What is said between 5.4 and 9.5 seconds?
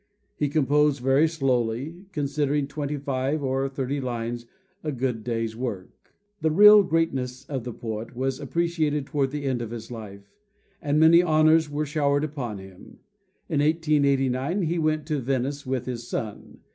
work. The real greatness of the poet was appreciated toward the